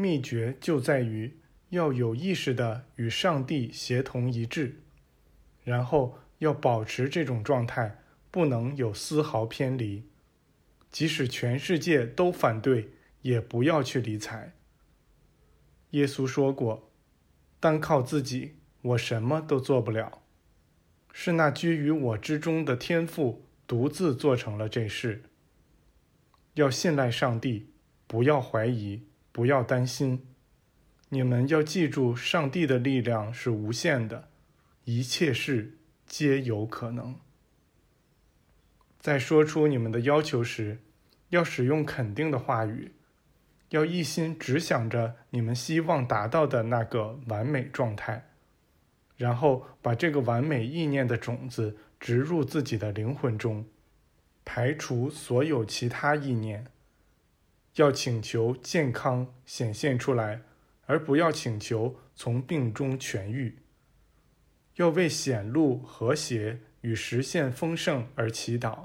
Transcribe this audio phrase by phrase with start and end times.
[0.00, 1.38] 秘诀就在于
[1.68, 4.80] 要有意识的与上帝协同一致，
[5.62, 7.98] 然后要保持这种状态，
[8.30, 10.08] 不能有丝毫偏离。
[10.90, 14.54] 即使全世界都反对，也不要去理睬。
[15.90, 16.90] 耶稣说过
[17.60, 20.22] ：“单靠自己，我什么都做不了。
[21.12, 25.24] 是那居于我之中的天赋独自做成了这事。
[26.54, 27.68] 要信赖上帝，
[28.06, 29.02] 不要怀疑，
[29.32, 30.26] 不要担心。
[31.08, 34.28] 你们要记住，上帝的力量是无限的，
[34.84, 37.16] 一切事皆有可能。”
[39.00, 40.78] 在说出你们的要求时，
[41.30, 42.92] 要使用肯定的话语，
[43.70, 48.30] 要一心只想着你们希望达到的那个完美状态，
[49.16, 53.64] 然后把这个完美意念的种子植入自己的灵魂中，
[54.44, 56.66] 排除所有其他意念。
[57.80, 60.42] 要请求健康显现出来，
[60.84, 63.56] 而不要请求从病中痊愈。
[64.76, 68.84] 要为显露和谐与实现丰盛而祈祷。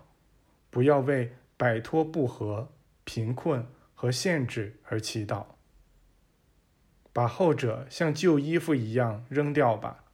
[0.70, 2.72] 不要为摆脱不和、
[3.04, 5.46] 贫困和限制而祈祷。
[7.12, 10.06] 把后者像旧衣服一样扔掉吧，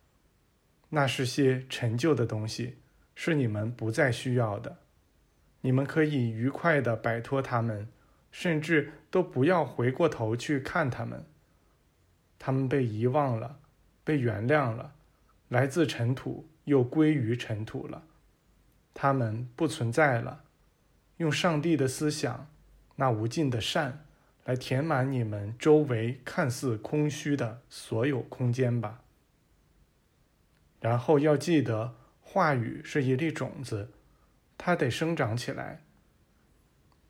[0.90, 2.78] 那是些陈旧的东西，
[3.14, 4.80] 是你们不再需要的。
[5.62, 7.88] 你们可以愉快地摆脱它们，
[8.32, 11.26] 甚至都不要回过头去看他们。
[12.40, 13.60] 他们被遗忘了，
[14.04, 14.96] 被原谅了，
[15.50, 18.04] 来自尘土又归于尘土了。
[18.94, 20.44] 他们不存在了。
[21.18, 22.50] 用上帝的思想，
[22.96, 24.06] 那无尽的善，
[24.46, 29.02] 来填满你们周围看似空虚的所有空间吧。
[30.80, 33.92] 然后要记得，话语是一粒种子，
[34.58, 35.84] 它得生长起来。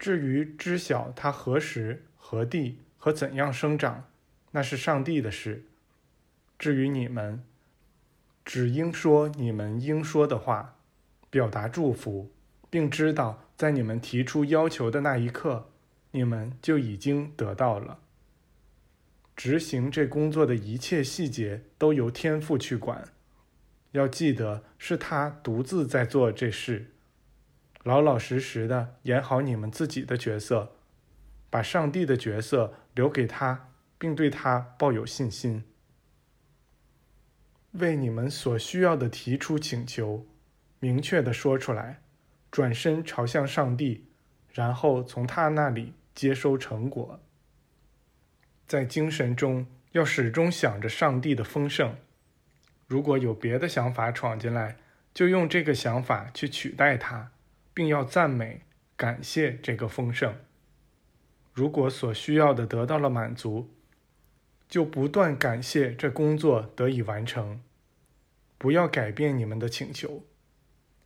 [0.02, 4.10] 至于知晓它何时、何地和怎样生长，
[4.50, 5.64] 那是上帝的事。
[6.58, 7.44] 至于你们，
[8.44, 10.74] 只应说你们应说的话，
[11.30, 12.32] 表达祝福。
[12.68, 15.70] 并知道，在你们提出要求的那一刻，
[16.10, 18.00] 你们就已经得到了。
[19.36, 23.08] 执行这工作的一切细节都由天父去管，
[23.92, 26.88] 要记得是他独自在做这事。
[27.84, 30.74] 老老实实的演好你们自己的角色，
[31.50, 35.64] 把上帝的角色留给他，并对他抱有信心。
[37.72, 40.26] 为你们所需要的提出请求，
[40.80, 42.02] 明确的说出来。
[42.52, 44.08] 转身朝向上帝，
[44.52, 47.22] 然后从他那里接收成果。
[48.68, 51.96] 在精神中要始终想着上帝的丰盛。
[52.88, 54.76] 如果有别的想法闯进来，
[55.14, 57.32] 就用这个想法去取代它，
[57.74, 58.62] 并要赞美、
[58.96, 60.36] 感谢这个丰盛。
[61.54, 63.70] 如果所需要的得到了满足，
[64.70, 67.62] 就不断感谢这工作得以完成。
[68.58, 70.24] 不要改变你们的请求。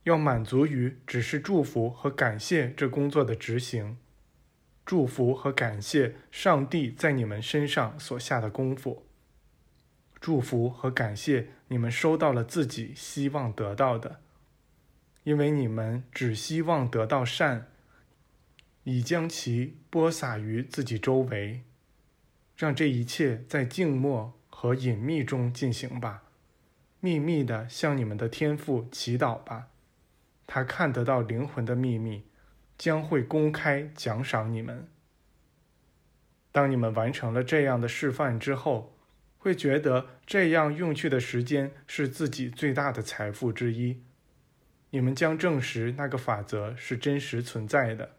[0.04, 3.96] 要满足于只是祝福和感谢这工作的执行，
[4.84, 9.04] 祝福和感谢上帝在你们身上所下的功夫，
[10.20, 14.20] 祝福和感谢你们收到了自己希望得到的，
[15.26, 17.66] 因为你们只希望得到善，
[18.84, 21.64] 已将其播撒于自己周围，
[22.56, 26.22] 让这一切在静默和隐秘中进行吧，
[27.00, 29.66] 秘密的向你们的天父祈祷吧。
[30.46, 32.22] 他看得到灵魂的秘密，
[32.78, 34.86] 将会公开奖赏你们。
[36.52, 38.96] 当你们完成了这样的示范之后，
[39.38, 44.05] 会觉得这样用去的时间是自己最大的财富之一。
[44.90, 48.12] 你们将证实那个法则是真实存在的。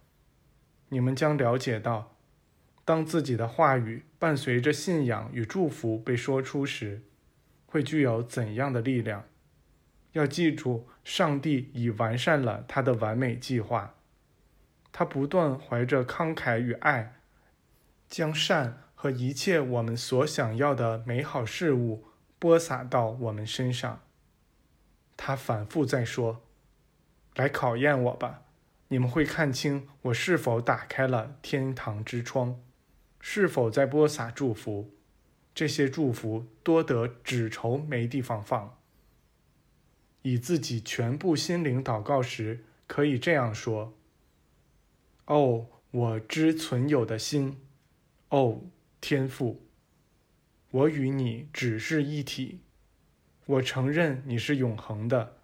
[0.89, 2.15] 你们将了解到，
[2.85, 7.03] 当自己的话语伴随着信仰与祝福被说出时，
[7.65, 9.25] 会具有怎样的力量。
[10.13, 13.95] 要记住，上帝已完善了他的完美计划。
[14.91, 17.19] 他不断怀着慷慨与爱，
[18.09, 22.05] 将善和一切我们所想要的美好事物
[22.39, 24.01] 播撒到我们身上。
[25.15, 26.41] 他反复在说
[27.37, 28.41] ：“来考验我吧，
[28.87, 32.59] 你们会看清我是否打开了天堂之窗，
[33.19, 34.91] 是否在播撒祝福。
[35.53, 38.79] 这些祝福多得纸愁没地方放。”
[40.23, 43.93] 以自己全部心灵祷告时，可以这样说
[45.25, 47.61] ：“哦，我之存有的心，
[48.29, 48.61] 哦，
[48.99, 49.61] 天父，
[50.71, 52.61] 我与你只是一体。
[53.45, 55.37] 我承认你是永恒的，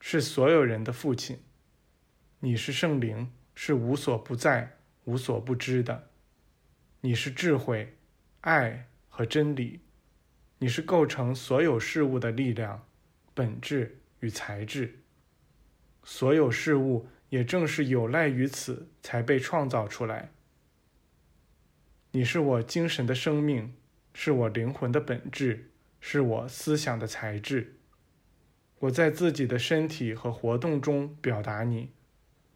[0.00, 1.38] 是所有人的父亲。
[2.40, 6.08] 你是圣灵，是无所不在、无所不知的。
[7.00, 7.96] 你是智慧，
[8.42, 9.80] 爱和真理。
[10.58, 12.86] 你是构成所有事物的力量、
[13.34, 15.00] 本质与材质。
[16.04, 20.30] 所有事物也正是有赖于此才被创造出来。
[22.12, 23.74] 你是我精神的生命，
[24.14, 27.77] 是我灵魂的本质，是我思想的材质。
[28.80, 31.90] 我在自己的身体和活动中表达你。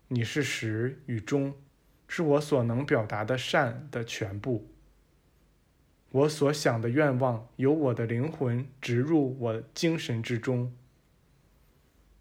[0.09, 1.55] 你是始与终，
[2.07, 4.69] 是我所能表达的善的全部。
[6.11, 10.73] 我所想的愿望由我的灵魂植入我精神之中。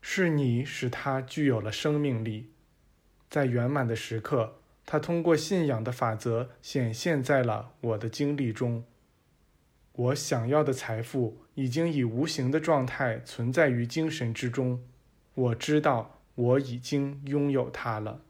[0.01, 2.50] 是你使它具有了生命力，
[3.30, 4.56] 在圆满的时刻，
[4.86, 8.83] 它通过信仰的法则显现在了我的经历中。
[10.01, 14.81] 我想要的财富已经以无形的状态存在于精神之中，
[15.36, 18.21] 我知道我已经拥有它了。